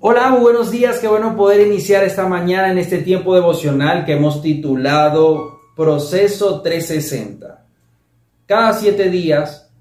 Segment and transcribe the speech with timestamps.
[0.00, 1.00] Hola, muy buenos días.
[1.00, 7.66] Qué bueno poder iniciar esta mañana en este tiempo devocional que hemos titulado Proceso 360.
[8.46, 9.72] Cada siete días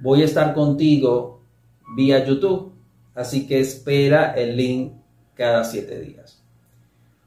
[0.00, 1.42] voy a estar contigo
[1.94, 2.72] vía YouTube,
[3.14, 4.94] así que espera el link
[5.34, 6.42] cada siete días.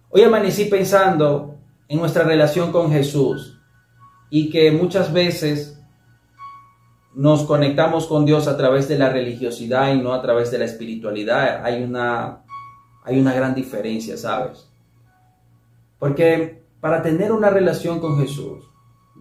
[0.10, 1.56] Hoy amanecí pensando
[1.88, 3.60] en nuestra relación con Jesús
[4.32, 5.79] y que muchas veces
[7.16, 10.66] nos conectamos con Dios a través de la religiosidad y no a través de la
[10.66, 11.64] espiritualidad.
[11.64, 12.43] Hay una,
[13.04, 14.70] hay una gran diferencia, ¿sabes?
[15.98, 18.64] Porque para tener una relación con Jesús,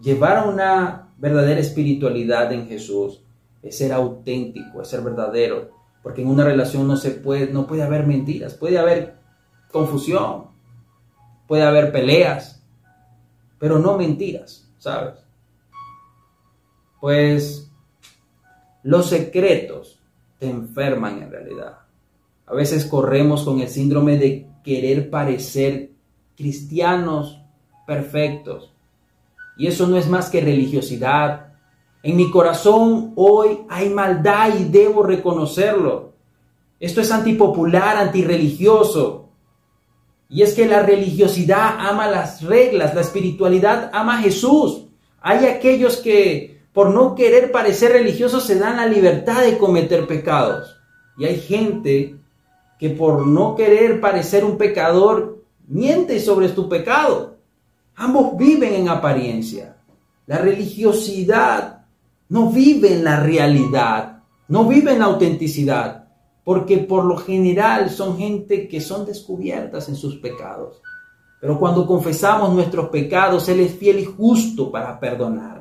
[0.01, 3.21] llevar una verdadera espiritualidad en Jesús,
[3.61, 5.71] es ser auténtico, es ser verdadero.
[6.01, 9.17] Porque en una relación no se puede, no puede haber mentiras, puede haber
[9.71, 10.45] confusión,
[11.47, 12.63] puede haber peleas,
[13.59, 15.15] pero no mentiras, ¿sabes?
[17.01, 17.68] Pues
[18.83, 19.99] los secretos
[20.37, 21.79] te enferman en realidad.
[22.45, 25.91] A veces corremos con el síndrome de querer parecer
[26.35, 27.41] cristianos
[27.85, 28.73] perfectos.
[29.57, 31.53] Y eso no es más que religiosidad.
[32.01, 36.13] En mi corazón hoy hay maldad y debo reconocerlo.
[36.79, 39.29] Esto es antipopular, antirreligioso.
[40.29, 44.85] Y es que la religiosidad ama las reglas, la espiritualidad ama a Jesús.
[45.19, 50.77] Hay aquellos que por no querer parecer religiosos se dan la libertad de cometer pecados.
[51.17, 52.15] Y hay gente
[52.77, 57.37] que por no querer parecer un pecador miente sobre su pecado.
[57.95, 59.77] Ambos viven en apariencia.
[60.25, 61.85] La religiosidad
[62.29, 66.07] no vive en la realidad, no vive en la autenticidad,
[66.43, 70.81] porque por lo general son gente que son descubiertas en sus pecados.
[71.41, 75.58] Pero cuando confesamos nuestros pecados, Él es fiel y justo para perdonar.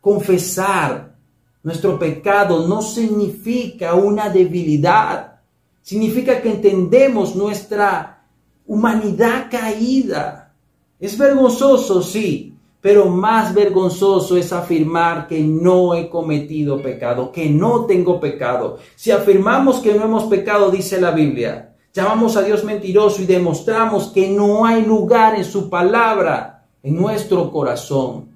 [0.00, 1.14] Confesar
[1.62, 5.40] nuestro pecado no significa una debilidad,
[5.82, 8.24] significa que entendemos nuestra
[8.66, 10.54] humanidad caída.
[10.98, 17.84] Es vergonzoso, sí, pero más vergonzoso es afirmar que no he cometido pecado, que no
[17.84, 18.78] tengo pecado.
[18.96, 24.08] Si afirmamos que no hemos pecado, dice la Biblia, llamamos a Dios mentiroso y demostramos
[24.08, 28.29] que no hay lugar en su palabra en nuestro corazón.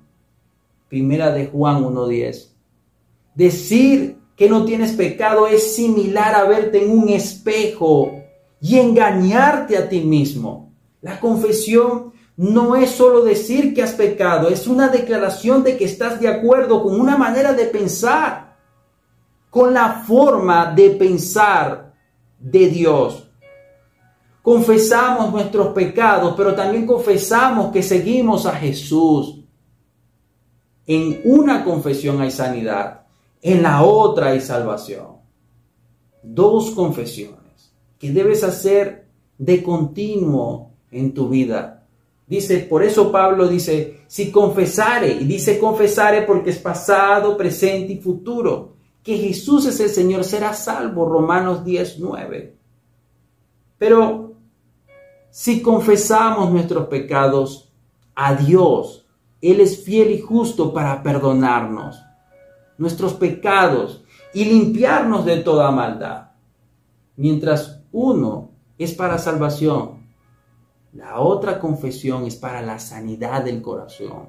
[0.95, 2.51] Primera de Juan 1.10.
[3.35, 8.13] Decir que no tienes pecado es similar a verte en un espejo
[8.61, 10.73] y engañarte a ti mismo.
[11.01, 16.21] La confesión no es solo decir que has pecado, es una declaración de que estás
[16.21, 18.57] de acuerdo con una manera de pensar,
[19.51, 21.93] con la forma de pensar
[22.39, 23.29] de Dios.
[24.43, 29.44] Confesamos nuestros pecados, pero también confesamos que seguimos a Jesús.
[30.87, 33.03] En una confesión hay sanidad,
[33.41, 35.19] en la otra hay salvación.
[36.23, 39.07] Dos confesiones que debes hacer
[39.39, 41.87] de continuo en tu vida.
[42.27, 47.99] Dice, por eso Pablo dice, si confesare, y dice confesare porque es pasado, presente y
[47.99, 52.57] futuro, que Jesús es el Señor, será salvo, Romanos 10, 9.
[53.77, 54.33] Pero
[55.31, 57.71] si confesamos nuestros pecados
[58.15, 59.04] a Dios,
[59.51, 62.03] él es fiel y justo para perdonarnos
[62.79, 66.31] nuestros pecados y limpiarnos de toda maldad.
[67.17, 70.09] Mientras uno es para salvación,
[70.93, 74.29] la otra confesión es para la sanidad del corazón.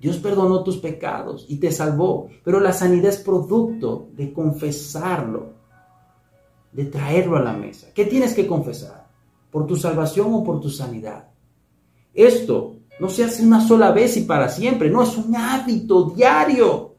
[0.00, 5.52] Dios perdonó tus pecados y te salvó, pero la sanidad es producto de confesarlo,
[6.72, 7.88] de traerlo a la mesa.
[7.94, 9.08] ¿Qué tienes que confesar?
[9.50, 11.28] ¿Por tu salvación o por tu sanidad?
[12.12, 16.94] Esto no se hace una sola vez y para siempre, no, es un hábito diario.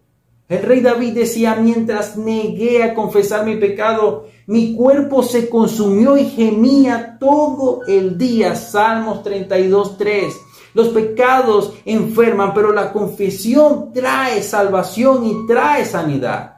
[0.47, 6.25] El rey David decía, mientras negué a confesar mi pecado, mi cuerpo se consumió y
[6.25, 8.55] gemía todo el día.
[8.55, 10.33] Salmos 32, 3.
[10.75, 16.57] Los pecados enferman, pero la confesión trae salvación y trae sanidad.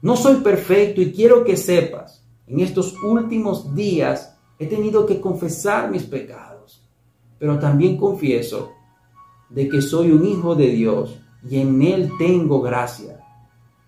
[0.00, 5.90] No soy perfecto y quiero que sepas, en estos últimos días he tenido que confesar
[5.90, 6.47] mis pecados
[7.38, 8.72] pero también confieso
[9.48, 11.18] de que soy un hijo de Dios
[11.48, 13.20] y en Él tengo gracia.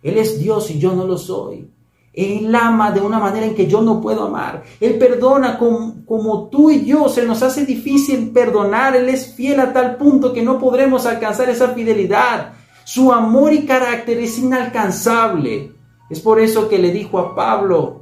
[0.02, 1.70] Él es Dios y yo no lo soy.
[2.12, 4.64] Él ama de una manera en que yo no puedo amar.
[4.80, 7.08] Él perdona como, tú y yo.
[7.08, 8.96] Se nos hace difícil perdonar.
[8.96, 12.54] Él es fiel a tal punto que no podremos alcanzar esa fidelidad.
[12.84, 15.72] Su amor y carácter es inalcanzable.
[16.08, 17.99] Es por eso que le dijo a Pablo,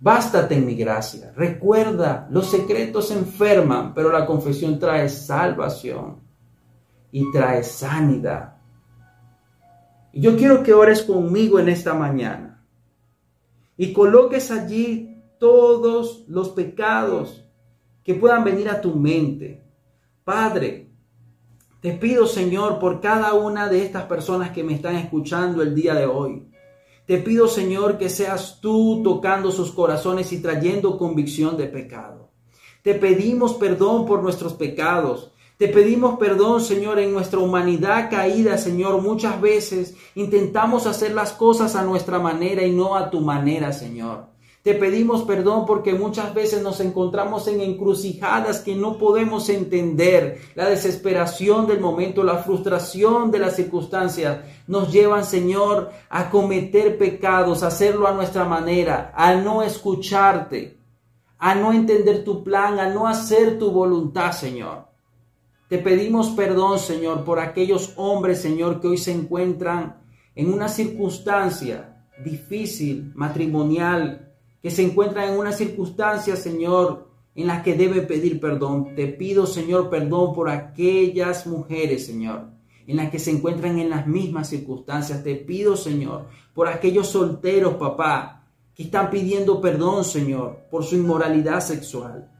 [0.00, 1.32] Bástate en mi gracia.
[1.36, 6.20] Recuerda, los secretos enferman, pero la confesión trae salvación
[7.10, 8.58] y trae sanidad.
[10.12, 12.64] Y yo quiero que ores conmigo en esta mañana
[13.76, 17.44] y coloques allí todos los pecados
[18.04, 19.64] que puedan venir a tu mente.
[20.24, 20.90] Padre,
[21.80, 25.94] te pido, Señor, por cada una de estas personas que me están escuchando el día
[25.94, 26.48] de hoy.
[27.08, 32.28] Te pido, Señor, que seas tú tocando sus corazones y trayendo convicción de pecado.
[32.82, 35.32] Te pedimos perdón por nuestros pecados.
[35.56, 39.00] Te pedimos perdón, Señor, en nuestra humanidad caída, Señor.
[39.00, 44.26] Muchas veces intentamos hacer las cosas a nuestra manera y no a tu manera, Señor.
[44.62, 50.40] Te pedimos perdón porque muchas veces nos encontramos en encrucijadas que no podemos entender.
[50.56, 57.62] La desesperación del momento, la frustración de las circunstancias nos llevan, Señor, a cometer pecados,
[57.62, 60.78] a hacerlo a nuestra manera, a no escucharte,
[61.38, 64.88] a no entender tu plan, a no hacer tu voluntad, Señor.
[65.68, 70.02] Te pedimos perdón, Señor, por aquellos hombres, Señor, que hoy se encuentran
[70.34, 74.27] en una circunstancia difícil, matrimonial,
[74.68, 78.94] que se encuentra en una circunstancia, Señor, en la que debe pedir perdón.
[78.94, 82.50] Te pido, Señor, perdón por aquellas mujeres, Señor,
[82.86, 85.24] en las que se encuentran en las mismas circunstancias.
[85.24, 88.44] Te pido, Señor, por aquellos solteros, papá,
[88.74, 92.30] que están pidiendo perdón, Señor, por su inmoralidad sexual.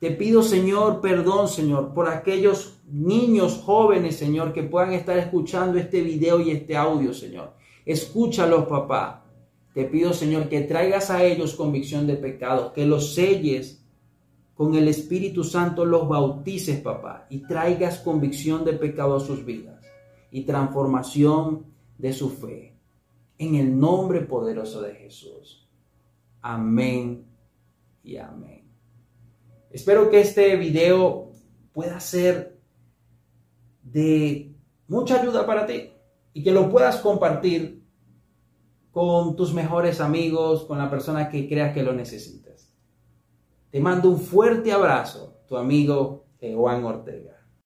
[0.00, 6.00] Te pido, Señor, perdón, Señor, por aquellos niños jóvenes, Señor, que puedan estar escuchando este
[6.00, 7.52] video y este audio, Señor.
[7.84, 9.23] Escúchalos, papá.
[9.74, 13.84] Te pido, Señor, que traigas a ellos convicción de pecados, que los selles
[14.54, 19.84] con el Espíritu Santo, los bautices, papá, y traigas convicción de pecado a sus vidas
[20.30, 21.66] y transformación
[21.98, 22.76] de su fe.
[23.36, 25.68] En el nombre poderoso de Jesús.
[26.40, 27.26] Amén
[28.04, 28.62] y amén.
[29.70, 31.32] Espero que este video
[31.72, 32.60] pueda ser
[33.82, 34.54] de
[34.86, 35.90] mucha ayuda para ti
[36.32, 37.83] y que lo puedas compartir
[38.94, 42.72] con tus mejores amigos, con la persona que creas que lo necesitas.
[43.70, 47.33] Te mando un fuerte abrazo, tu amigo Juan Ortega.